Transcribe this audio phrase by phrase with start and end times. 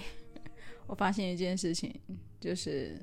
[0.86, 1.94] 我发现一件事情，
[2.38, 3.00] 就是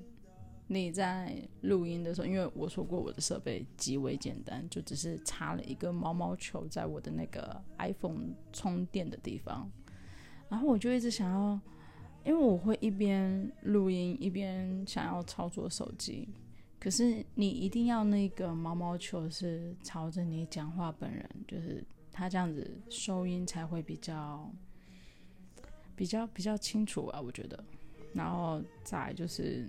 [0.67, 9.69] 你在录音的时候，因为我说过我的设备极为简单，就只是插了一个毛毛球在我的那个 iPhone 充电的地方，
[10.47, 11.59] 然后我就一直想要，
[12.23, 16.29] 因为我会一边录音一边想要操作手机，
[16.79, 24.47] 可是你一定要那个毛毛球是朝着你讲话本人，就是它这样子收音才会比较。
[26.01, 27.63] 比较比较清楚啊，我觉得，
[28.11, 29.67] 然后再就是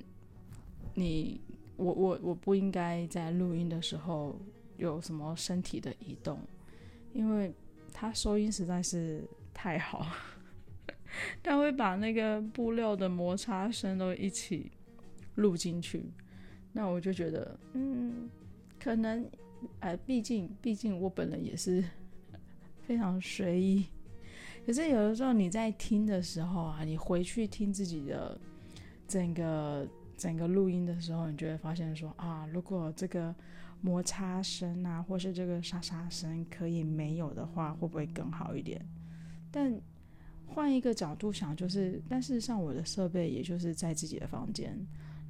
[0.95, 1.39] 你，
[1.77, 4.41] 我我我不应该在录音的时候
[4.79, 6.41] 有什么身体的移动，
[7.13, 7.53] 因为
[7.93, 10.07] 他收音实在是太好，
[11.45, 14.73] 他会把那个布料的摩擦声都一起
[15.35, 16.03] 录进去，
[16.73, 18.27] 那我就觉得，嗯，
[18.81, 19.31] 可能，
[19.81, 21.85] 呃，毕竟毕竟我本人也是
[22.89, 23.85] 非常随意。
[24.65, 28.41] 可是有的时候你在听的时候啊，你回去听自己的
[29.09, 33.35] 整个整个录音的时候，你就会发现说啊，如果这个
[33.81, 38.81] 摩擦声啊，或是这个沙沙声可以没有的话，会不会更好一点？
[39.51, 39.75] 但
[40.47, 44.79] 换一个角度想，就是，但事实上我的设备也就是在自己的房间，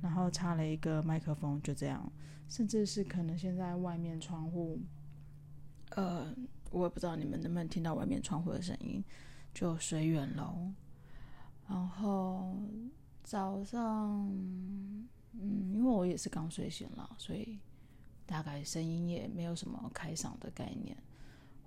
[0.02, 2.12] 然后插了一个麦克风，就这样，
[2.48, 4.78] 甚至是可能现在外面窗户，
[5.96, 6.34] 呃。
[6.72, 9.04] 我也不知道你们能不能听到外面窗户的声音，
[9.54, 10.72] 就随缘喽。
[11.68, 12.56] 然后
[13.22, 14.28] 早上，
[15.32, 17.58] 嗯，因为我也是刚睡醒了，所以
[18.26, 20.96] 大概声音也没有什么开嗓的概念，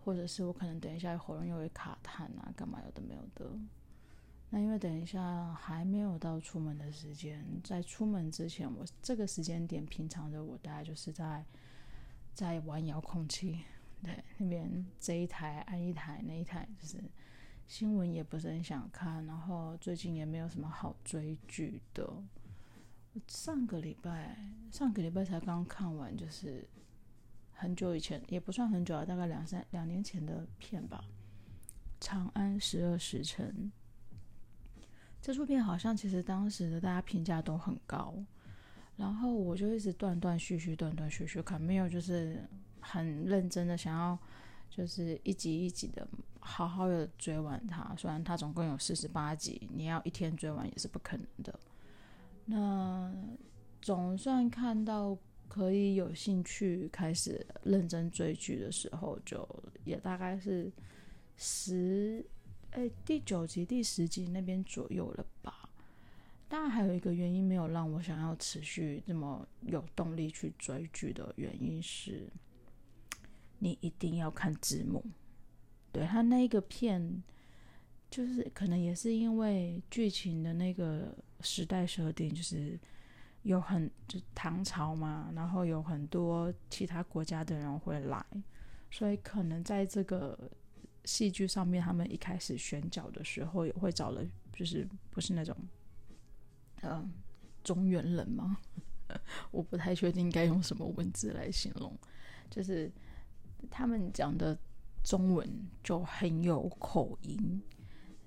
[0.03, 3.57] 或者是我可能等一下喉咙又会卡痰啊，干嘛有的没有的。
[4.49, 11.43] 那因为等一下还没有到出门的时间，在出门之前，我这个时间点平常的我大概就是在
[12.33, 13.63] 在玩遥控器。
[14.03, 17.03] 对，那边这一台按一台，那一台就是
[17.65, 22.07] 新闻也不是很想看，然后最近也没有什么好追剧的。
[23.27, 24.37] 上个礼拜，
[24.69, 26.67] 上个礼拜才刚看完，就是
[27.53, 31.03] 很久以前，也不算很久啊，大概两三两年前的片吧，
[32.05, 33.71] 《长安十二时辰》。
[35.19, 38.13] 这出片好像其实当时的大家评价都很高，
[38.97, 42.47] 然后我就一直断断续续、断断续续看，没有就是。
[42.87, 44.17] 很认真的想要，
[44.69, 46.07] 就是一集一集的
[46.39, 47.95] 好好的追完它。
[47.97, 51.59] 虽然它总共有四十八集，你要一天追完也是不可能的。
[52.45, 53.11] 那
[53.81, 59.47] 总算看到可以有兴趣开始认真追剧的时候，就
[59.83, 60.71] 也大概是
[61.35, 62.23] 十
[62.69, 65.67] 哎第九集、第十集那边左右了吧。
[66.47, 72.29] 当然还有一个原因没有让我想要持续这么有动力去追剧的原因是。
[73.65, 75.03] 你一定要看字幕，
[75.91, 77.23] 对，他那个片，
[78.11, 82.79] 就是可能也是因为剧情的那个时代设定，就是
[83.41, 88.23] 有很就唐朝嘛，然后有很多其他国家的人会来，
[88.91, 90.37] 所以可能在这个
[91.05, 95.57] 戏剧上面，他们一开始选角的时候也会找了，就是不是那种，
[96.83, 97.11] 嗯、
[97.63, 98.59] 中原人吗？
[99.49, 101.97] 我不太确定该用什么文字来形容，
[102.47, 102.91] 就是。
[103.69, 104.57] 他们讲的
[105.03, 105.47] 中文
[105.83, 107.61] 就很有口音，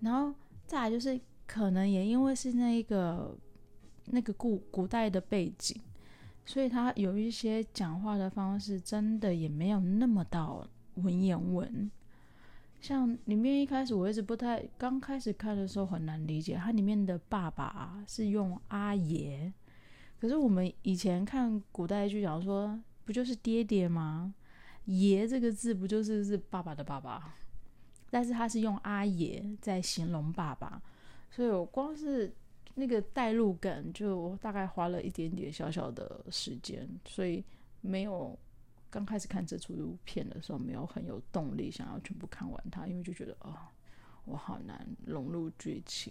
[0.00, 0.34] 然后
[0.66, 3.36] 再来就是可能也因为是那一个
[4.06, 5.80] 那个古古代的背景，
[6.44, 11.90] 所以他有一些讲话的方式真的也没有那么到文言文。
[12.80, 19.52] 像里面一开始我一直不太刚开始看的时候很难理解，它里面的爸爸是用阿爷，
[20.20, 24.32] 可是我们以前看古代剧讲说不就是爹爹吗？
[24.88, 27.34] 爷这个字不就是是爸爸的爸爸，
[28.08, 30.80] 但是他是用阿爷在形容爸爸，
[31.30, 32.34] 所以我光是
[32.74, 37.44] 那个代入感就大概花了一点点小小的时间，所以
[37.82, 38.38] 没有
[38.88, 43.54] 刚开始看这出片的时候没有很有动力想要全部看完它，因为就觉得、哦，
[44.24, 46.10] 我好难融入剧情。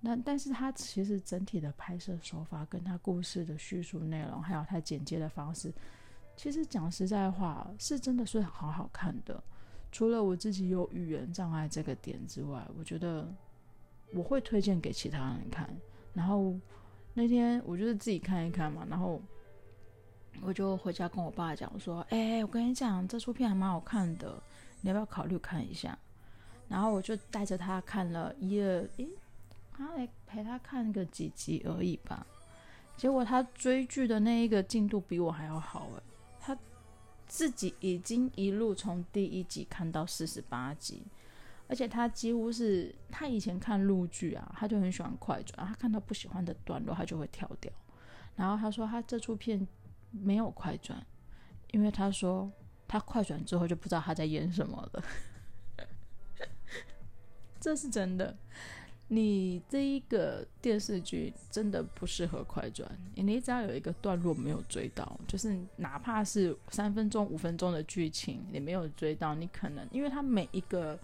[0.00, 5.70] 那但是它其实整体的拍摄手法跟它故事的叙述内容，还有它剪接的方式。
[6.36, 9.42] 其实讲实在话，是真的是好好看的。
[9.90, 13.26] 除了我自己有语言障碍这个点之外，我觉得
[14.12, 15.68] 我会推荐给其他人看。
[16.12, 16.54] 然后
[17.14, 19.22] 那天我就是自己看一看嘛，然后
[20.42, 24.42] 我就回家跟我爸讲说：“哎，我跟你讲，这出片还蛮好看的，
[24.80, 25.96] 你要不要考虑看一下？”
[26.68, 29.08] 然后我就带着他看了一二，诶，
[29.70, 32.26] 他来陪他看个几集而已吧。
[32.96, 36.02] 结果他追剧的那一个进度比我还要好诶。
[37.26, 41.02] 自己已经一路从第一集看到四十八集，
[41.66, 47.72] 而且他几乎是他以前看陆剧啊，他就很喜欢快转，他看到不喜欢的段落，他就会跳掉。
[48.36, 49.66] 然后他说他这出片
[50.10, 51.04] 没有快转，
[51.72, 52.50] 因为他说
[52.86, 55.04] 他快转之后就不知道他在演什么了。
[57.60, 58.36] 这是真的。
[59.08, 70.98] 你这一个电视剧真的不适合快转，你只要有一个段落没有追到，就是哪怕是三分钟、五分钟的剧情，你没有追到，你可能因为它每一个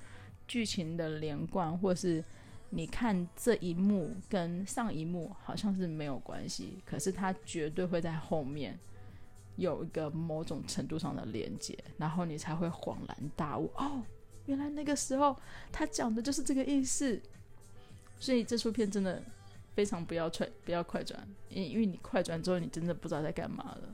[0.48, 2.24] 剧情的连贯，或是
[2.70, 8.76] 你看这一幕跟上一幕好像是没有关系，可是它绝对会在后面
[9.56, 14.02] 有一个某种程度上的连接，然后你才会恍然大悟，哦，
[14.46, 15.36] 原来那个时候
[15.70, 17.20] 他讲的就是这个意思。
[18.20, 19.20] 所以这出片真的
[19.74, 23.88] 非常不要快，不要快转，因因为你快转之后，你真的不知道在干嘛了。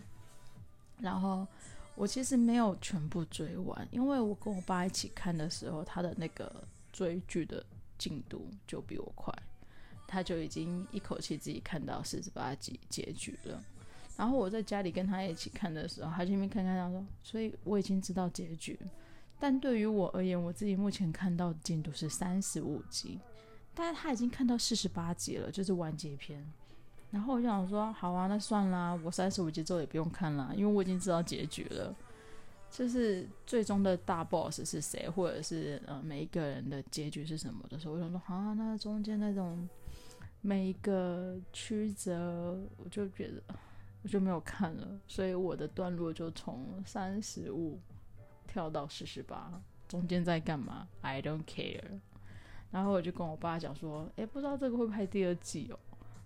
[0.99, 1.47] 然后
[1.95, 7.65] 我其实没有全部追完，因为我跟我爸一起看的时候，他的那个追剧的
[7.97, 9.33] 进度就比我快，
[10.09, 13.63] 他就已经一口气自己看到四十八集结局了。
[14.17, 18.79] 然后我在家里跟他一起看的时候，他前面看看他说，所以我已经知道结局，
[19.39, 23.21] 但对于我而言，我自己目前看到的进度是三十五集。
[23.77, 26.45] 但是他已经看到四十八集了，就是完结篇。
[27.11, 31.95] 然后我就想说，好啊，那算啦，我三十五集之后也不用看了，因为我已经知道结局了。
[32.69, 39.69] 就是最终的大 boss 是谁，或者是呃每一个人的结局是什么的时候，我想说，啊，那中间那种
[40.41, 43.43] 每一个曲折，我就觉得
[44.03, 44.99] 我就没有看了。
[45.07, 47.79] 所以我的段落就从三十五
[48.47, 52.01] 跳到四十八，中间在干嘛？I don't care。
[52.71, 55.79] 然后我就跟我爸讲说，诶，不知道这个会拍第二季哦。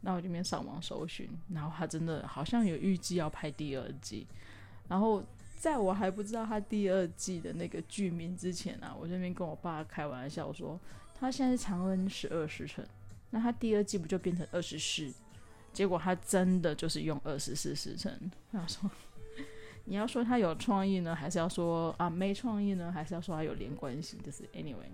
[0.03, 4.27] 那我就边上网搜寻，然后他真的好像有预计要拍第二季。
[4.89, 5.23] 然后
[5.59, 10.81] 在我还不知道他第二季的那个剧名之前啊，我这边跟我爸开玩笑说，
[11.15, 12.83] 他现在是长恩十二时辰，
[13.29, 15.13] 那他第二季不就变成二十四？
[15.73, 18.31] 结果他真的就是用二十四时辰。
[18.51, 18.91] 他说，
[19.85, 24.19] 你要说他有创意呢，还是要说啊没创意呢，还是要说他有连贯性？
[24.23, 24.89] 就是 anyway。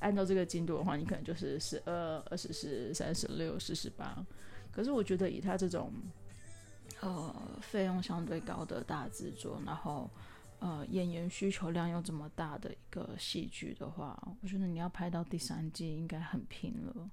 [0.00, 4.24] 按照这个进度的话，你可能就是十二、二十四、三十六、四十八。
[4.70, 5.92] 可是我觉得以他这种
[7.00, 10.08] 呃费用相对高的大制作，然后
[10.60, 17.10] 呃演员需求量又这么大的一个戏剧的话，我觉得你要拍到第三季应该很拼了。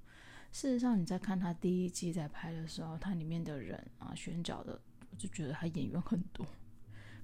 [0.51, 4.79] 事实上，你在看他第一季在拍的时候，他里面的人啊选角的，
[5.09, 6.45] 我就觉得他演员很多。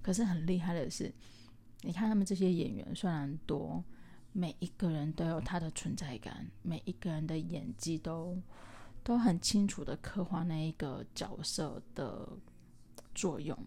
[0.01, 1.13] 可是很厉害的是，
[1.81, 3.83] 你看他们这些演员虽然多。
[4.33, 8.41] 每一个人都有他的存在感，每一个人的演技都
[9.03, 12.29] 都很清楚的刻画那一个角色的
[13.13, 13.57] 作用，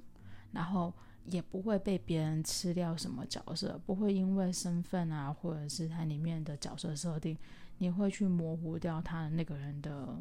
[0.53, 0.91] 然后
[1.27, 7.37] 也不会被别人吃掉什么角色，不会因为身份啊，或者是他里面的角色设定，
[7.77, 10.19] 你会去模糊掉他的那个人的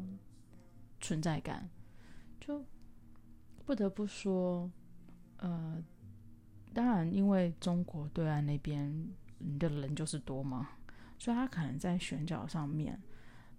[1.00, 1.70] 存在感。
[2.38, 2.62] 就
[3.64, 4.70] 不得不说，
[5.38, 5.82] 呃，
[6.74, 9.08] 当然因为中国对岸那边。
[9.46, 10.70] 你的人就是多嘛，
[11.18, 12.98] 所以他可能在选角上面，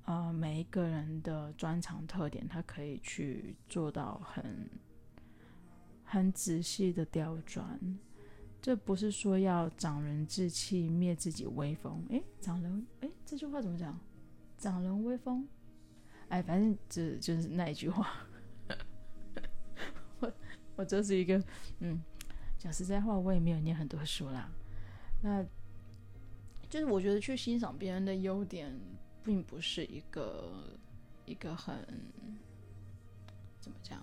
[0.06, 4.68] 呃，每一个人的专长特点，他可以去做到很
[6.04, 7.80] 很仔细的刁钻。
[8.62, 12.04] 这不是说要长人志气，灭自己威风。
[12.10, 13.96] 诶，长人，诶，这句话怎么讲？
[14.58, 15.48] 长人威风？
[16.30, 18.12] 哎，反正就就是那一句话。
[20.20, 20.34] 我
[20.78, 21.40] 我这是一个，
[21.80, 22.02] 嗯，
[22.58, 24.50] 讲实在话，我也没有念很多书啦。
[25.22, 25.46] 那。
[26.76, 28.78] 就是我觉得去欣赏别人的优点，
[29.24, 30.68] 并不是一个
[31.26, 31.74] 一个很
[33.62, 34.02] 怎么讲，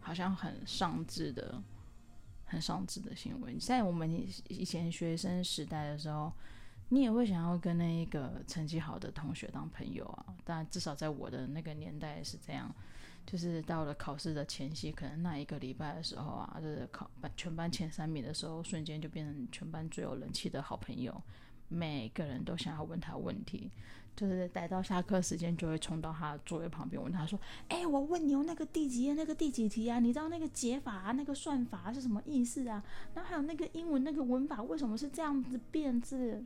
[0.00, 1.62] 好像很上智的、
[2.44, 3.56] 很上智的行为。
[3.58, 4.12] 在我们
[4.48, 6.32] 以前学生时代的时候，
[6.88, 10.34] 你也会想要跟那一个成绩好的同学当朋友啊。
[10.44, 12.74] 但至少在我的那个年代是这样，
[13.24, 21.22] 就是到了考试的前夕，可能那一个礼拜的时候啊，就是考班全班前三名的时候，瞬间就变成全班最有人气的好朋友。
[21.70, 23.70] 每个人都想要问他问题，
[24.16, 30.00] 就是待到下课时间就会冲到他的座位旁边问他说：“哎、我问你哦，那个第几页那个第几题啊？
[30.00, 32.82] 你知道那个解法啊，那个算法是什么意思啊？
[33.14, 36.44] 然后还有那个英文那个文法为什么是这样子变字？”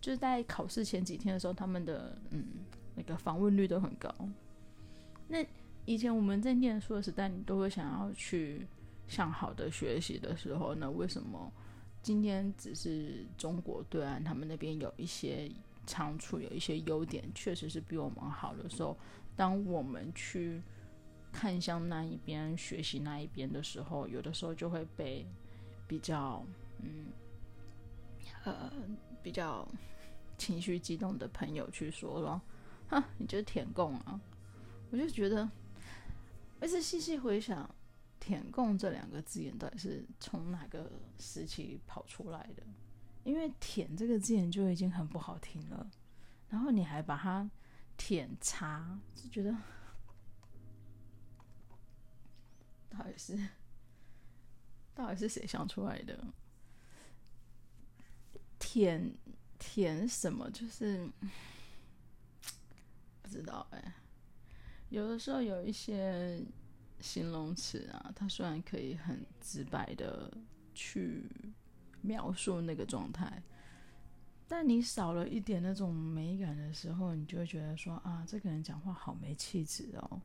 [0.00, 2.44] 就是在考试前几天的时候，他们的嗯
[2.96, 4.12] 那个访问率都很高。
[5.28, 5.38] 那
[5.86, 8.66] 以前我们在念书的时代，你都会想要去
[9.06, 11.50] 向好的学习的时候，那为什么？
[12.04, 15.50] 今天只是中国对岸，他们那边有一些
[15.86, 18.94] 长处，有一些优点，确实是比我们好的时候，
[19.34, 20.60] 当我们去
[21.32, 25.26] 看向那一边、学习那一边的时候，有的时候就会被
[25.88, 26.44] 比较，
[26.82, 27.06] 嗯，
[28.44, 28.70] 呃，
[29.22, 29.66] 比较
[30.36, 32.38] 情绪激动的朋友去说说，
[32.86, 34.20] 哈，你就是舔共啊？
[34.90, 35.50] 我就觉得，
[36.60, 37.74] 而且细细回想，
[38.26, 42.62] 舔共这两个字眼到底是从哪个时期跑出来的？
[43.22, 45.90] 因为舔这个字眼就已经很不好听了，
[46.48, 47.50] 然后你还把它
[47.98, 49.54] 舔茶，就觉得
[52.88, 53.38] 到底是
[54.94, 56.26] 到底是谁想出来的？
[58.58, 59.14] 舔
[59.58, 60.50] 舔什么？
[60.50, 61.06] 就是
[63.20, 63.94] 不知道哎、
[64.88, 66.42] 有的时候有一些
[67.00, 70.32] 形容词啊，它虽然可以很直白的
[70.74, 71.24] 去。
[72.06, 73.42] 描述那个状态，
[74.46, 80.20] 但你少了一点那种美感的时候，你就会觉得说啊，这个人讲话好没气质哦。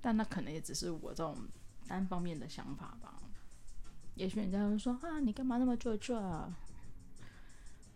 [0.00, 1.36] 但那可能也只是我这种
[1.86, 3.20] 单方面的想法吧。
[4.14, 6.56] 也许人家会说啊，你干嘛那么做作啊？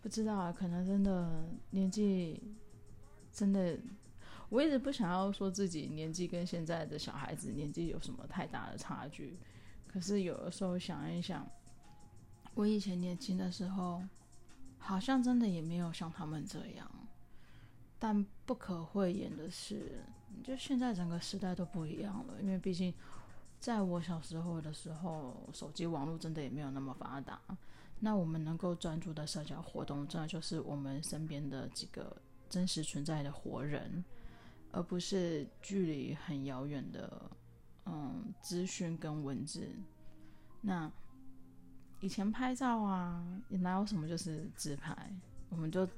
[0.03, 2.39] 不知道啊，可能真的年纪
[3.33, 3.79] 真的，
[4.49, 9.37] 我一直不想要说自己年纪跟现在的小孩子年纪有什么太大的差距。
[9.87, 11.47] 可是有的时候想一想。
[12.53, 14.01] 我以前年轻的时候，
[14.79, 16.89] 好像真的也没有像他们这样。
[17.99, 20.03] 但不可讳言的是，
[20.43, 22.41] 就现在整个时代都不一样了。
[22.41, 22.91] 因为毕竟，
[23.59, 27.39] 在我小时候的时候，手机网络真的也没有那么发达。
[27.99, 32.17] 那我们能够专注的社交活动，真的就是我们身边的几个
[32.49, 34.03] 真实存在的活人，
[34.71, 37.31] 而不是距离很遥远的
[37.85, 39.67] 嗯资讯跟文字。
[40.61, 40.91] 那。
[41.99, 44.95] 以前拍照啊，也哪有什么就是自拍，
[45.49, 45.89] 我们就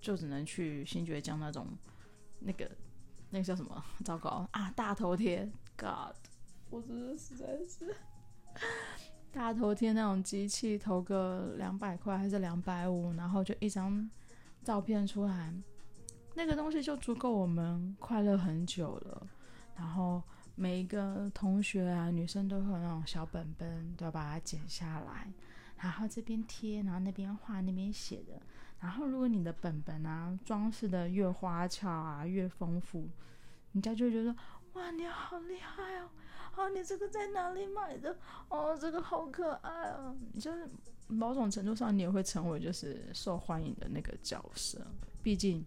[0.00, 1.66] 就只能去新觉江那种
[2.40, 2.70] 那个
[3.28, 3.84] 那个叫什么？
[4.02, 4.70] 糟糕啊！
[4.70, 5.44] 大头贴
[5.76, 6.16] ，God，
[6.70, 7.94] 我真的实在是
[9.30, 14.10] 大头贴那种机器投个两百块还是两百五，然后就一张
[14.62, 15.52] 照片出来，
[16.34, 19.26] 那个东西就足够我们快乐很久了，
[19.76, 20.22] 然后。
[20.56, 25.28] 每一个同学啊，女生都会有那种小本本，都要把它剪下来，
[25.78, 28.40] 然后这边贴，然后那边画，那边写的。
[28.78, 33.08] 然后如果你的本本啊装饰的越花俏啊，越丰富，
[33.72, 34.32] 人家就觉得
[34.74, 36.08] 哇，你好厉害哦！
[36.54, 38.16] 哦，你这个在哪里买的？
[38.48, 40.16] 哦，这个好可爱哦！
[40.32, 40.70] 你就是
[41.08, 44.80] 某种程度上，你也会成为就是受欢迎的那个角色，
[45.20, 45.66] 毕竟。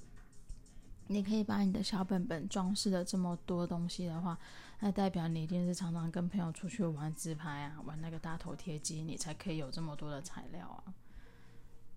[1.07, 4.37] 你可以把你的小本本装饰的这么多东西的话，
[4.79, 10.93] 那代表你一定是常常跟朋友出去玩自拍啊，玩那个大头贴机，你才可以有这么多的材料啊。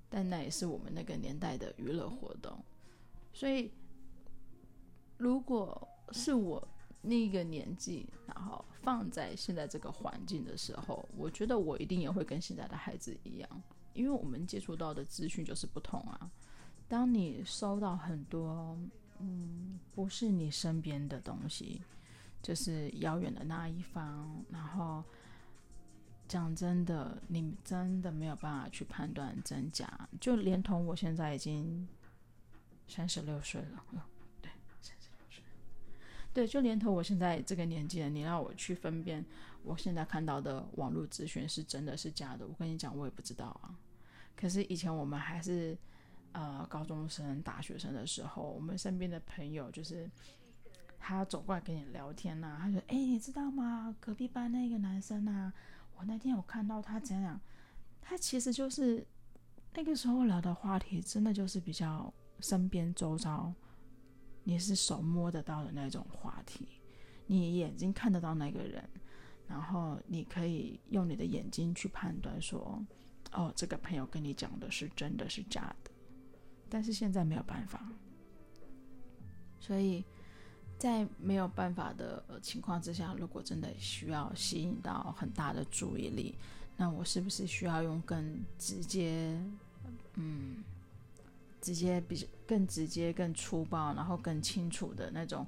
[0.09, 2.59] 但那也是我们那个年代的娱乐活动，
[3.33, 3.71] 所以
[5.19, 6.67] 如果是我
[7.03, 13.63] 那个年纪，然后放在现在这个环境的时候，我觉得我一定也会跟现在的孩子一样，
[13.93, 16.31] 因为我们接触到的资讯就是不同啊。
[16.89, 18.77] 当你收到很多，
[19.21, 21.83] 嗯，不是你身边的东西，
[22.43, 25.05] 就是遥远的那一方，然后
[26.27, 31.87] 讲真的，你真的没有办法去判断真假，就连同我现在已经
[32.89, 33.85] 三十六岁了，
[34.41, 34.51] 对，
[34.81, 35.43] 三十六岁，
[36.33, 39.25] 对，就连同我现在这个年纪了，你让我去分辨
[39.63, 43.77] 我现在看到的网络资讯是真的是假的，我跟你讲，我也不知道啊。
[44.35, 45.77] 可是以前我们还是。
[46.33, 50.09] 呃，高中生、大学生的时候，我们身边的朋友就是
[50.99, 53.95] 他走过来跟你聊天呐、啊，他说：“哎、你知道吗？
[53.99, 55.53] 隔壁班那个男生啊，
[55.97, 57.41] 我那天有看到他怎样，
[58.01, 59.05] 他其实就是
[59.75, 63.53] 那个时候聊的话题，真的就是比较身边周遭，
[64.45, 66.69] 你是手摸得到的那种话题，
[67.27, 68.89] 你眼睛看得到那个人，
[69.49, 72.81] 然后你可以用你的眼睛去判断说，
[73.33, 75.90] 哦，这个朋友跟你讲的是真的是假的。”
[76.71, 77.83] 但是现在没有办法，
[79.59, 80.05] 所以
[80.79, 86.37] 在没有办法的情况之下，如果真的需要吸引到很大的注意力，
[86.77, 89.37] 那我是不是需要用更直接，
[90.15, 90.63] 嗯，
[91.61, 95.45] 直接比更直接、更粗暴，然后更清楚的那种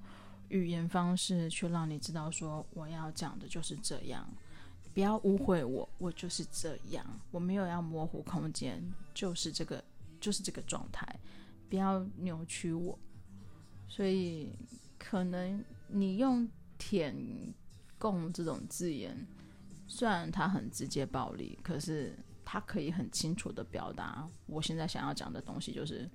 [0.49, 4.29] 语言方式，去让你知道说我要讲的就是这样，
[4.93, 8.83] 不要误会我，我就是这样，我没有要模糊空间，
[9.15, 9.83] 就是这个。
[10.23, 11.05] 就是这个状态，
[11.69, 12.99] 不要扭曲我。
[13.89, 14.57] 所以，
[14.99, 16.49] 可能你用
[16.79, 17.15] “舔
[17.99, 19.27] 共”这种字眼，
[19.87, 25.73] 虽然它很直接暴力，可是它可以很清楚的表达我现在想要讲的东西。
[25.75, 26.09] 就是，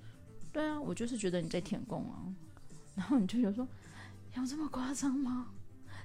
[0.52, 2.26] 对啊，我就是觉得你在舔共啊。
[2.96, 3.68] 然后你就觉得说，
[4.34, 5.52] 有这么夸张吗？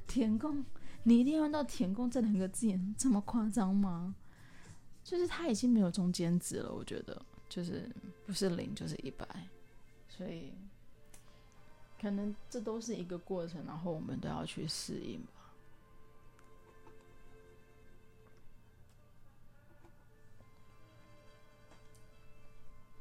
[0.07, 0.63] 舔共，
[1.05, 4.15] 你一定要用到“舔共”这两个字眼这么夸张吗？
[5.03, 7.25] 就是他已经没有中间值了，我觉得。
[7.53, 7.87] 就是
[8.25, 9.27] 不是零就是一百，
[10.09, 10.55] 所以
[12.01, 15.53] 可能这都是一个过程，然后我们都要去适应吧。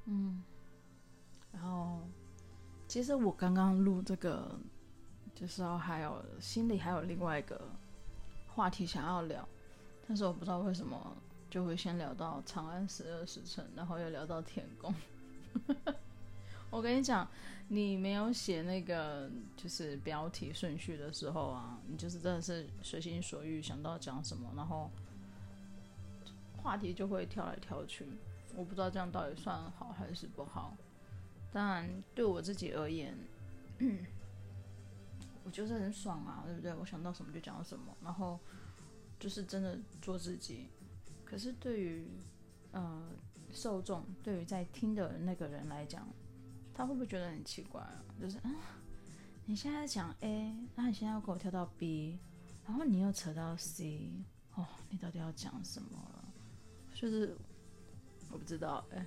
[0.07, 0.43] 嗯，
[1.53, 2.01] 然后
[2.89, 4.59] 其实我刚刚录这个，
[5.33, 7.69] 就是还有心里还有另外一个
[8.49, 9.47] 话题想要聊，
[10.05, 11.15] 但是我不知道为什么。
[11.51, 14.95] 就会先聊到《长安十二时辰》，然后又聊到天宫。
[16.71, 17.27] 我跟你讲，
[17.67, 24.89] 你没有写那个就是标题顺序的时候啊，你就是真的是随心所欲想到讲什么，然后
[26.63, 28.07] 话题就会跳来跳去。
[28.55, 30.77] 我不知道这样到底算好还是不好。
[31.51, 33.13] 当然，对我自己而言，
[35.43, 36.73] 我就是很爽啊，对不对？
[36.75, 38.39] 我想到什么就讲什么，然后
[39.19, 40.69] 就是真的做自己。
[41.31, 42.05] 可是对于，
[42.73, 43.09] 呃，
[43.53, 46.05] 受众，对于在听的那个人来讲，
[46.73, 48.03] 他会不会觉得很奇怪啊？
[48.19, 48.51] 就是啊，
[49.45, 52.19] 你现在讲 A，那你现在要给我跳到 B，
[52.65, 54.11] 然后你又扯到 C，
[54.55, 55.97] 哦，你到底要讲什么？
[56.93, 57.33] 就是
[58.29, 59.05] 我不知道，哎，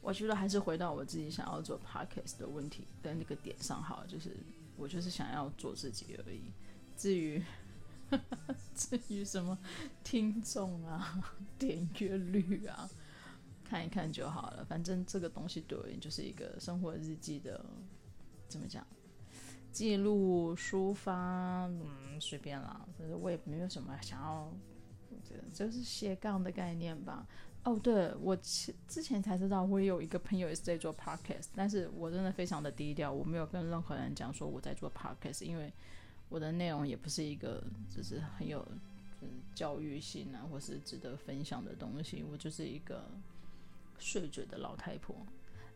[0.00, 4.36] 我觉得还是回到我自己想要做 podcast 的问题的那个点上好，就是
[4.76, 6.50] 我就是想要做自己而已。
[6.96, 7.40] 至于。
[8.74, 9.58] 至于什么
[10.02, 11.22] 听众啊、
[11.58, 12.88] 点阅率啊，
[13.64, 14.64] 看一看就好了。
[14.64, 17.64] 反正这个东西对我就是一个生活日记的，
[18.48, 18.86] 怎么讲？
[19.72, 22.86] 记录、抒发，嗯，随便啦。
[22.98, 24.52] 就是我也没有什么想要，
[25.52, 27.26] 这就是斜杠的概念吧。
[27.64, 35.72] 哦，对，我之前才知道，我有一个朋友也是在做 podcast，但是我真的非常的低调，我没有跟任何人讲说我在做 podcast，因为。
[36.34, 38.66] 我的内容也不是一个就是很有
[39.54, 42.24] 教育性啊，或是值得分享的东西。
[42.24, 43.08] 我就是一个
[44.00, 45.14] 碎嘴的老太婆。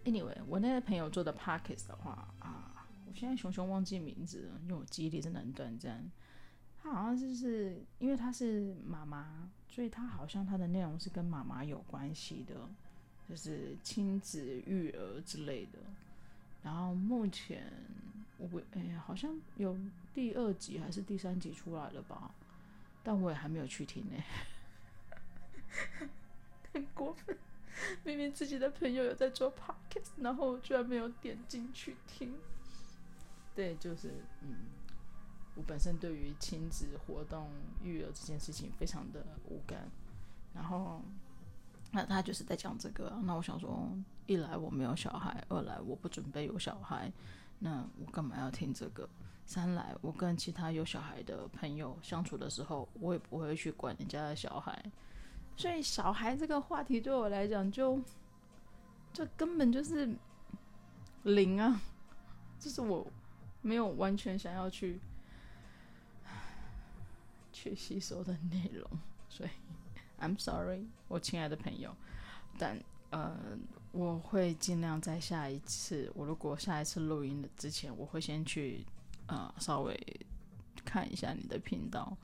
[0.05, 6.11] Anyway，我那个朋友做的 Podcast 的话啊，我现在熊熊忘记名字了，因为我记忆力真的很短暂。
[6.83, 12.69] 他好像就是因为他是妈妈，所以他好像他的内容是跟妈妈有关系的，
[13.29, 15.79] 就是亲子育儿之类的。
[16.63, 17.63] 然后目前。
[18.41, 19.77] 我哎呀，好像有
[20.15, 22.31] 第二集还是第三集出来了吧？
[23.03, 24.17] 但我也还没有去听呢，
[26.73, 27.37] 很过分！
[28.05, 32.33] 明明自己的朋友有在做 podcast，然后我居然没有点进去听。
[33.57, 34.67] 对，就是嗯，
[35.57, 37.51] 我本身对于亲子活动
[37.83, 39.91] 育儿这件事情非常的无感。
[40.55, 41.03] 然后，
[41.91, 43.91] 那他就是在讲这个，那我想说，
[44.29, 47.11] 一来我没有小孩，二来我不准备有小孩。
[47.59, 49.09] 那我干嘛要听这个？
[49.45, 54.85] 三来，我跟其他有小孩的朋友相处的时候，我也不会去管人家的小孩，
[55.57, 57.99] 所以小孩这个话题对我来讲就，
[59.11, 60.15] 就根本就是
[61.23, 61.81] 零啊，
[62.61, 63.11] 就是我
[63.63, 65.01] 没有完全想要去
[67.51, 68.87] 去吸收的内容，
[69.31, 69.51] 所以
[70.21, 71.97] I'm sorry，我亲爱的朋友，
[72.59, 72.79] 但
[73.11, 73.37] 呃。
[73.91, 78.85] 我会尽量在下一次，我如果下一次录音的之前，我会先去
[79.27, 79.99] 呃稍微
[80.85, 82.17] 看一下你的频道，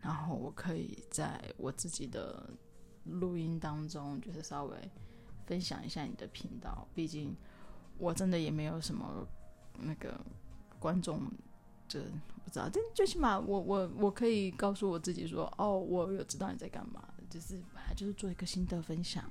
[0.00, 2.50] 然后我可以在我自己的
[3.04, 4.90] 录音当中，就是稍微
[5.46, 6.88] 分享一下你的频道。
[6.94, 7.36] 毕竟
[7.98, 9.24] 我真的也没有什么
[9.78, 10.18] 那个
[10.80, 11.30] 观众，
[11.86, 12.00] 这
[12.44, 19.22] 不知道，但最起码我我我可以告诉我自己说，哦，我有知道你在干嘛，就是本来就是做一个心得分享，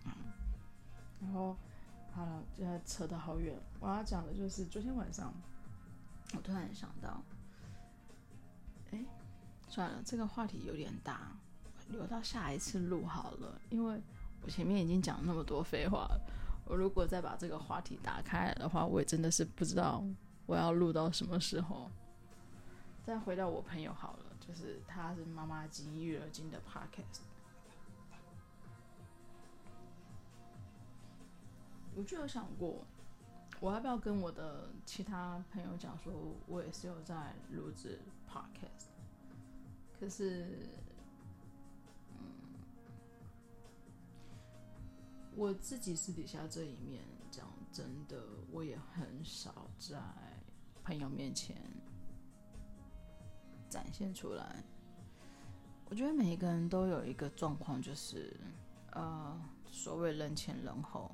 [1.22, 1.56] 然后。
[2.12, 3.56] 好了，现在扯得好远。
[3.80, 5.32] 我要讲的就是昨天晚上，
[6.36, 7.22] 我突然想到，
[8.92, 9.06] 哎，
[9.70, 11.32] 算了，这个话题有点大，
[11.90, 13.62] 留到下一次录好了。
[13.70, 14.02] 因为
[14.42, 16.20] 我前面已经讲那么多废话了，
[16.66, 20.04] 我如果再把这个话题打开的话，我也真的是不知道
[20.48, 21.90] 我要录到什么时候。
[23.06, 27.29] 再回到我朋友好了，就是他是妈妈经育儿经的 podcast。
[32.00, 32.88] 我就有想过，
[33.60, 36.14] 我要不要跟我的其他朋友讲说，
[36.48, 38.88] 我也是有在录制 podcast。
[40.00, 40.66] 可是，
[42.14, 42.24] 嗯，
[45.36, 49.98] 我自己私底下这一面，讲真的，我也很少在
[50.86, 51.58] 朋友面前
[53.70, 54.64] 展现出来。
[55.90, 58.40] 我觉得每一个人都有一个状况，就是
[58.92, 59.38] 呃，
[59.70, 61.14] 所谓人前人后。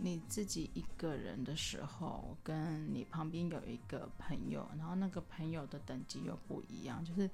[0.00, 7.28] 你自己一个人的时候，跟你旁边有一个朋友，然后那个朋友的等级又不一样，就是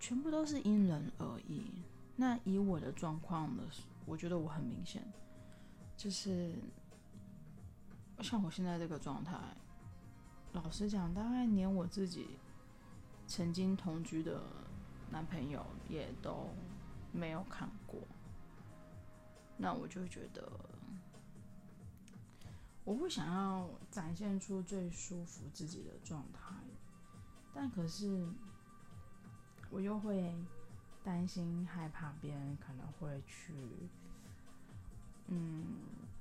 [0.00, 1.70] 全部都是因人而异。
[2.16, 3.62] 那以我的状况呢，
[4.06, 5.04] 我觉得我很明显，
[5.96, 6.52] 就是
[8.22, 9.38] 像我现在这个状态，
[10.54, 12.40] 老实讲，大概连我自己
[13.28, 14.42] 曾经同居的
[15.12, 16.48] 男朋友也都
[17.12, 18.00] 没有看过，
[19.56, 20.42] 那我就觉得。
[22.88, 26.54] 我会想要展现出最舒服自己的状态，
[27.52, 28.26] 但可是
[29.68, 30.34] 我又会
[31.04, 33.52] 担心、害怕别人可能会去，
[35.26, 35.66] 嗯，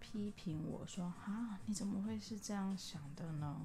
[0.01, 3.56] 批评我说：“啊，你怎么会是这样想的呢？”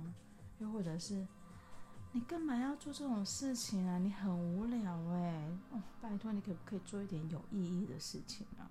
[0.60, 1.26] 又或者是
[2.14, 3.98] “你干嘛要做这种事情啊？
[3.98, 5.50] 你很无聊哎！
[5.72, 8.70] 哦，拜托，你可不可以做一点有意义的事情啊？”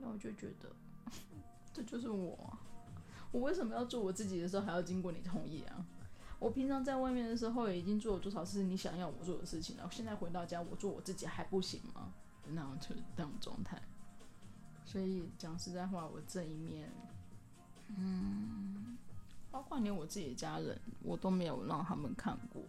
[0.00, 0.74] 那我就觉得，
[1.74, 2.56] 这就是我。
[3.30, 5.84] 我为什么要做我自己的时候还要经过你同意啊？
[6.38, 12.12] 我平常在外面的时候已经做了多少次你想要我做的事情了，现在回到家我做我自己还不行吗？
[12.50, 13.80] 那种就是那种状态。
[14.84, 16.90] 所以讲实在话，我这一面，
[17.96, 18.96] 嗯，
[19.50, 22.62] 包括连我自己的家人，我都没有让他们看过，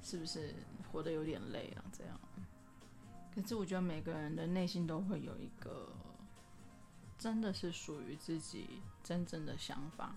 [0.00, 0.54] 是不是
[0.90, 1.84] 活得有点累了？
[1.92, 2.18] 这样。
[3.34, 5.88] 可是我觉得每个人的内心都会有一个。
[7.24, 10.14] 真的是属于自己真正的想法，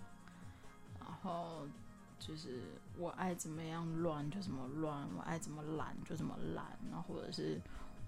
[1.00, 1.66] 然后
[2.20, 2.64] 就是
[2.98, 7.62] 我爱怎么样乱就怎么乱，我爱怎么懒就怎么懒，然后或者是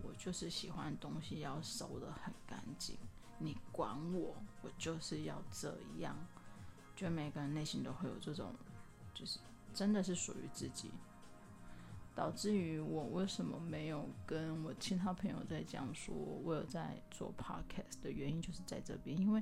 [0.04, 2.98] 我就是喜欢东西要收得很干净，
[3.38, 6.14] 你管我，我就是要这样。
[6.98, 8.54] 觉得每个人内心都会有这种，
[9.14, 9.40] 就是
[9.74, 10.92] 真的是属于自己。
[12.16, 19.42] 导致于我为什么没有跟我其他朋友在讲说我有在做 podcast 的原因，就是在这边，因为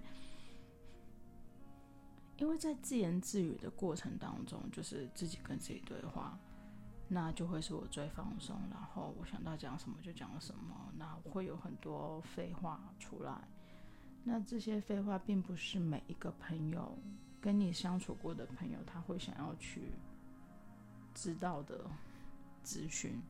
[2.38, 6.38] 因为在自言自语的过程当中，就是自己跟自己对话，
[7.08, 13.47] 那就会是我最放松，然后我想到讲什么就讲什么，那会有很多废话出来，
[14.23, 16.95] 那这些废话并不是每一个朋友
[17.41, 19.93] 跟你相处过的朋友他会想要去
[21.15, 21.89] 知道的。
[22.67, 23.21] 咨询，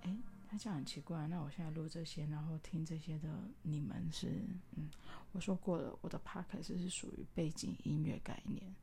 [0.00, 0.16] 哎，
[0.48, 1.28] 他这样很奇怪。
[1.28, 3.28] 那我现在录这些，然后听这些的，
[3.60, 4.28] 你们是，
[4.76, 4.88] 嗯，
[5.32, 8.74] 我说过了，我的 podcast 是属于背景音乐概念，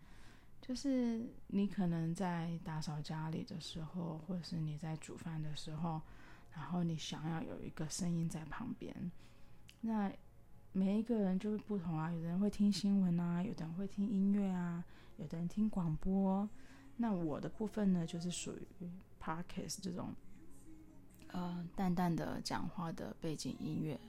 [0.62, 6.00] 就是你可能在打扫家里的时候，或者是你在煮饭的时候，
[6.54, 9.12] 然后你想要有一个声音在旁边。
[9.82, 10.14] 那
[10.72, 14.86] 每一个人就是不同啊，有的人会听新闻啊，有的人会听音乐啊，
[15.18, 16.48] 有的人听广播。
[16.98, 18.90] 那我的部分呢，就是属于。
[19.26, 20.14] Podcast 这种，
[21.30, 24.00] 呃，淡淡的讲话的背景音乐，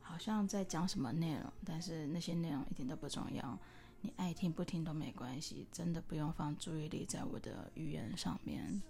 [0.00, 3.58] 好像在讲什么内容，但是那些内容一点都不重要，
[4.00, 8.80] 你爱听不听都没关系，真的不用放注意力在我的语言上面。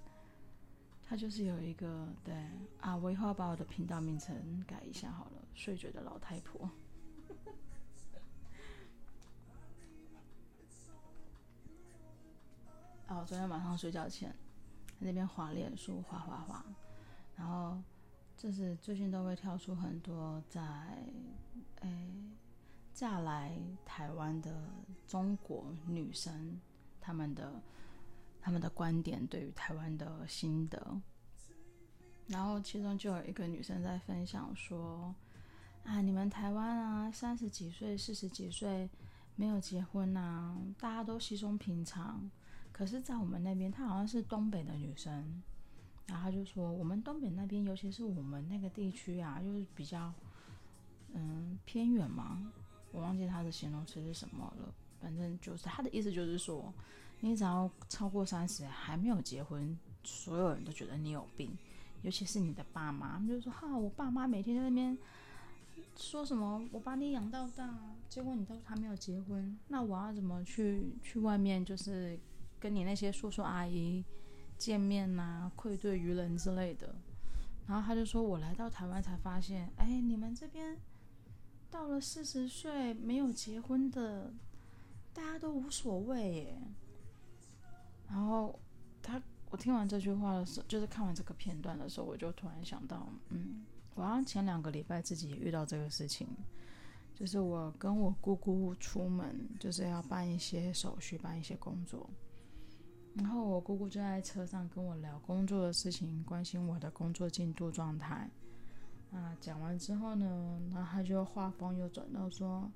[1.05, 2.33] 它就是有一个对
[2.81, 6.71] 啊，我以后要把我的频道名称改一下好了，睡觉的老太婆。
[13.09, 14.33] 哦，昨天晚上睡觉前。
[15.01, 16.65] 那边滑脸书，滑滑滑，
[17.35, 17.83] 然后
[18.37, 20.63] 就是最近都会跳出很多在
[21.81, 22.15] 诶
[22.93, 24.71] 嫁来台湾的
[25.07, 26.61] 中国女生，
[27.01, 27.63] 她们的
[28.41, 31.01] 她们的观点对于台湾的心得，
[32.27, 35.15] 然后其中就有一个女生在分享说
[35.85, 38.91] 啊，你们台湾啊，三十几岁、四十几岁
[39.35, 42.31] 没有结婚啊，大家都稀松平常。
[42.81, 45.43] 可是，在我们那边，她好像是东北的女生，
[46.07, 50.11] 然后她就说，我们东北那边，尤其是我们那个地区啊，就是比较，
[51.13, 52.51] 嗯，偏远嘛。
[52.91, 56.73] 我忘记她的形容词是什么了，反正就是她的意思，就是说，
[57.21, 61.55] 你只要超过三十还没有结婚，所有人都觉得你有病，
[62.01, 64.97] 尤其是你的爸妈，就说，哈，我爸妈每天在那边
[65.97, 72.19] 说什么，我把你养到大，结果你都还没有结婚，那我要怎么去去外面就是。
[72.61, 74.05] 跟你那些叔叔阿姨
[74.59, 76.95] 见面呐、愧对于人之类的。
[77.67, 80.77] 然后他就说：“我来到台湾才发现，哎，你们这边
[81.71, 84.33] 到了四十岁没有结婚的，
[85.15, 86.59] 大家都无所谓耶。”
[88.11, 88.59] 然后
[89.01, 96.27] 他，我听完这句话的时候，就是看完这个片段的时候，我就突然想到，嗯，我好像前两个礼拜自己也遇到这个事情，
[97.15, 102.11] 就是我跟我姑姑出门，就是要办一些手续，办一些工作。
[103.15, 108.31] 然后我姑姑就在车上跟我聊工作的事情，关心我的工作进度状态。
[109.13, 112.71] 啊，讲完之后呢，然后他就话锋又转到说：“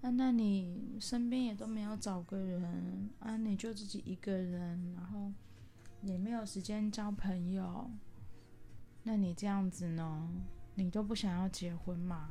[0.00, 3.36] 啊，那你身边也都没有找个人啊？
[3.36, 5.30] 你就自己一个人，然后
[6.00, 7.90] 也没有时间交朋友。
[9.02, 10.30] 那你这样子呢？
[10.74, 12.30] 你都不想要结婚吗？”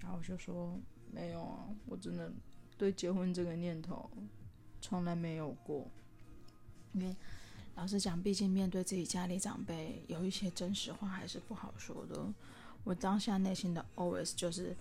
[0.00, 0.78] 然后我就说
[1.10, 2.30] ：“没有啊，我真的
[2.76, 4.10] 对结婚这个念头
[4.82, 5.90] 从来没有过。
[6.98, 7.14] 因为
[7.76, 12.26] 老实讲，毕竟面对自己家里长辈，有一些真实话还是不好说的。
[12.84, 14.76] 我当下内心的 OS 就是。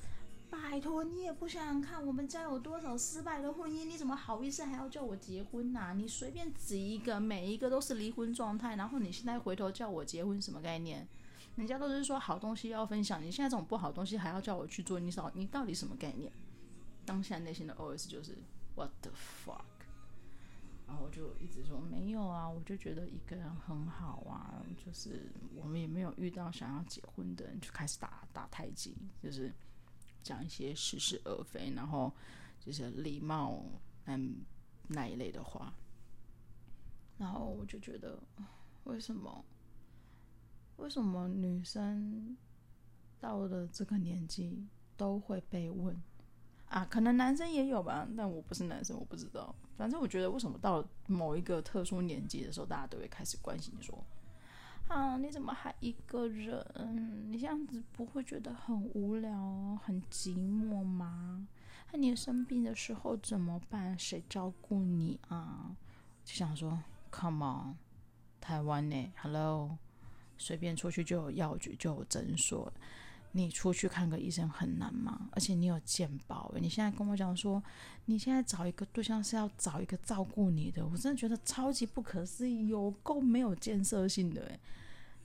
[0.50, 3.84] 拜托，你也不想想看，我们家有多少失败的婚姻？
[3.84, 11.06] 你怎么好意思还要叫我结婚呐、你随便指一个，每一个都是离婚状态，然后你现在回头叫我结婚，什么概念？
[11.58, 16.32] 人家都是说好东西要分享，你现在这种不好东西还要叫我去做，你少，你到底什么概念？
[17.06, 18.38] 当下内心的 OS 就是
[18.76, 19.77] What the fuck？
[20.88, 29.54] 然后我就一直说没有啊，我就觉得一个人很好啊，就是我们也没有遇到想要结婚的人，就开始打打太极，就是。
[30.24, 32.12] 讲一些似是而非，然后
[32.60, 33.64] 就是礼貌
[34.08, 34.44] 嗯
[34.90, 35.74] 那一类的话，
[37.18, 38.22] 然后我就觉得，
[38.84, 39.46] 为什么
[40.76, 42.36] 为什么女生
[43.22, 45.96] 到了这个年纪都会被问
[46.70, 46.86] 啊？
[46.90, 49.54] 可能男生也有吧，但我不是男生，我不知道。
[49.78, 54.04] 反正我觉得，为什么到了某一个特殊年纪的时候，大家都会开始关心说。
[54.88, 57.30] 啊，你怎么还一个人？
[57.30, 61.48] 你这样子不会觉得很无聊、很寂寞吗？
[61.92, 63.98] 那你生病的时候怎么办？
[64.00, 65.76] 谁照顾你啊？
[66.24, 66.80] 就想说
[67.12, 67.76] ，Come on，
[68.40, 69.78] 台湾呢？Hello，
[70.38, 72.72] 随便出去就有药局，就有诊所。
[73.34, 75.30] 你出去看个医生很难吗？
[75.32, 77.62] 而且你有健保，你现在跟我讲说，
[78.06, 84.58] 你现在找一个对象是要找一个照顾你的，我真的觉得超级不可思议，有够没有建设性的，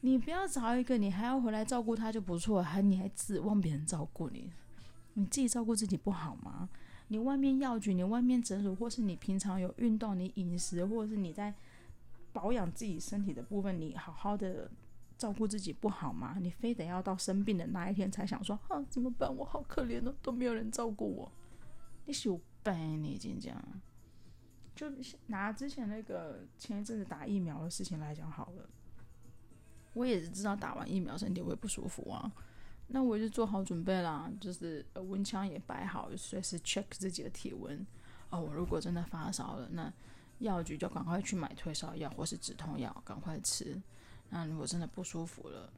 [0.01, 4.51] 你不要找一个，你还要回来照顾他就不错，还你还指望别人照顾你？
[5.15, 6.69] 你自己照顾自己不好吗？
[7.09, 11.55] 你外面药局，你外面诊所，或是你平常有运动，你饮食，或者是你在
[12.33, 14.71] 保养自己身体的部分，你好好的。
[15.23, 16.37] 照顾自己不好吗？
[16.41, 19.33] 你非得要到生病的那一天才想说啊，怎么办？
[19.33, 21.31] 我好可怜哦，都没有人照顾我。
[22.07, 23.65] 你有病，你这样。
[24.75, 24.91] 就
[25.29, 28.69] 拿之前那个前一阵子打疫苗的事情来讲好了，
[29.93, 32.33] 我也是知道打完疫苗身体会不舒服啊，
[32.89, 37.87] 那我就做好准备啦，就是温枪也摆好，随时 check 自己的体温。
[38.31, 39.93] 哦，我如果真的发烧了，那
[40.41, 43.81] 药局就赶快去买退烧药或是止痛药，赶快吃。
[44.35, 45.71] 那如果真的不舒服了，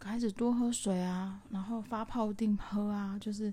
[0.00, 3.52] 开始多喝水啊，然后发泡定喝啊，就是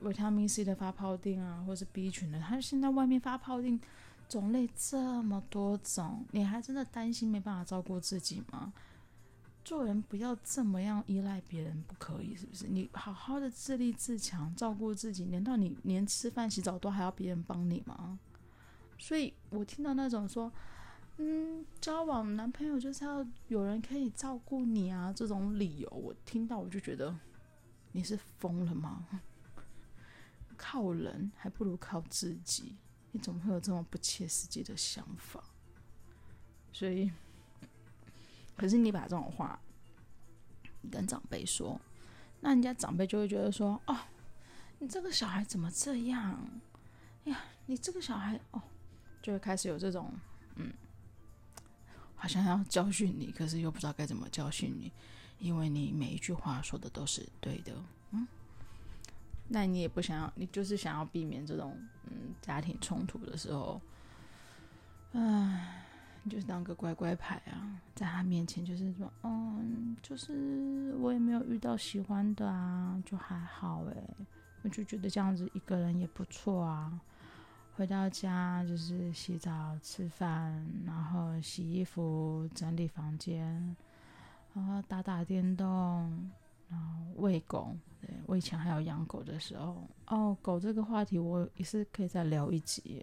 [0.00, 2.40] 维他命 C 的发泡定啊，或是 B 群的。
[2.40, 3.78] 他现在外面发泡定
[4.26, 8.72] 种类这么多种，你还真的担心没办法照顾自己吗？
[9.62, 12.68] 做人不要这么样依赖别人，不可以是不是？
[12.68, 18.18] 你好好的自立自强，照顾自己，难道你连吃饭洗澡都还要别人帮你吗？
[18.98, 20.50] 所以我听到那种说。
[21.22, 27.14] 嗯，交往男朋友就是要有人可以照顾你啊，这种理由我听到我就觉得
[27.92, 29.06] 你是疯了吗？
[30.56, 32.74] 靠人还不如靠自己，
[33.12, 35.44] 你怎么会有这么不切实际的想法？
[36.72, 37.12] 所以，
[38.56, 39.60] 可是你把这种话
[40.80, 41.78] 你跟长辈说，
[42.40, 43.94] 那人家长辈就会觉得说：“哦，
[44.78, 46.48] 你这个小孩怎么这样？
[47.26, 48.62] 哎呀，你这个小孩哦，
[49.20, 50.10] 就会开始有这种
[50.56, 50.72] 嗯。”
[52.20, 54.92] 好像要教训你，可是又不知道该怎么教训你，
[55.38, 57.72] 因为你每一句话说的都是对的，
[58.10, 58.28] 嗯，
[59.48, 63.80] 那你也不想要，你就是想要避免这种嗯家庭冲突的时候，
[65.12, 65.82] 唉，
[66.22, 73.96] 你就是当个乖乖牌啊，在他面前就是说，嗯，就是我也没有遇到喜欢的啊，就还好诶，
[74.60, 77.00] 我就觉得这样子一个人也不错啊。
[77.80, 83.74] 回到家就是洗澡、吃饭，然后洗衣服、整理房间，
[84.52, 85.66] 然后打打电动，
[86.68, 87.74] 然后喂狗。
[88.02, 93.02] 对，我以前还有养狗的时候，哦，狗这个话题我也是可以再聊一集。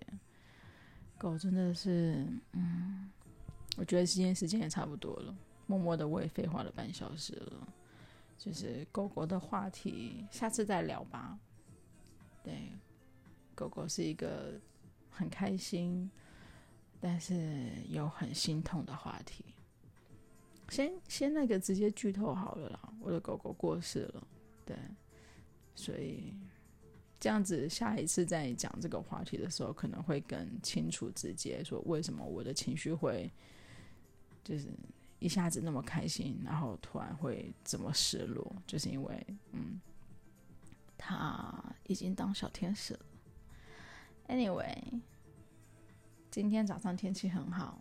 [1.17, 3.09] 狗真的是，嗯，
[3.77, 5.35] 我觉得今天时间也差不多了，
[5.65, 7.67] 默默的我也废话了半小时了，
[8.37, 11.35] 就是狗狗的话题，下次再聊吧。
[12.43, 12.71] 对。
[13.57, 14.53] 狗狗是一个
[15.09, 16.07] 很开心，
[17.01, 19.43] 但是又很心痛的话题。
[20.69, 24.27] 先先那个直接剧透好了啦，我的狗狗过世了，
[24.63, 24.77] 对，
[25.73, 26.35] 所以
[27.19, 33.31] 这样子下一次再讲这个话题的时候，可能会更清楚直接说为什么我的情绪会
[34.43, 34.67] 就是
[35.17, 39.81] 一下子那么开心，然后突然会这么失落，就是因为嗯，
[40.95, 42.99] 他已经当小天使了。
[44.27, 45.01] Anyway，
[46.29, 47.79] 今天早上天气很好。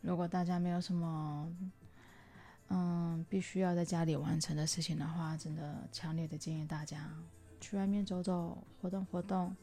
[0.00, 1.56] 如果大家没有什么，
[2.68, 7.08] 嗯，必须要在家里完成的事情的话，真的强烈的建议大家
[7.60, 9.54] 去外面走走，活动活动，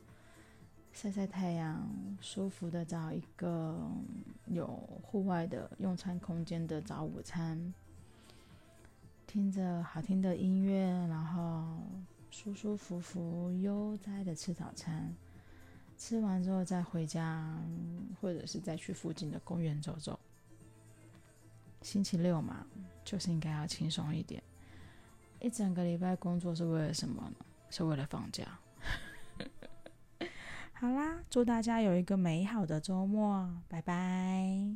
[0.94, 1.86] 晒晒太阳，
[2.22, 3.78] 舒服的找一个
[4.46, 4.68] 有
[5.02, 7.74] 户外的用餐空间的早午餐，
[9.28, 11.78] 听着好听的音乐，然后
[12.32, 15.14] 舒舒服服、悠哉的吃早餐。
[16.06, 17.58] 吃完之后再回家，
[18.20, 20.20] 或者是再去附近的公园走走。
[21.82, 22.68] 星期六嘛，
[23.06, 24.44] 就是应该要轻松一点。
[25.40, 27.46] 一整个礼拜工作是为了什么呢？
[27.70, 28.44] 是为了放假。
[30.74, 34.76] 好啦，祝大家有一个美好的周末，拜拜。